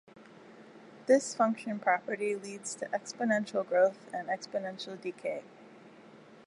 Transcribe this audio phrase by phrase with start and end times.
[1.05, 5.43] This function property leads to exponential growth and exponential decay.